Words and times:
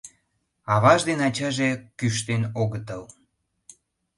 Аваже 0.73 1.03
ден 1.09 1.19
ачаже 1.27 1.69
кӱштен 1.97 2.43
огытыл. 2.61 3.03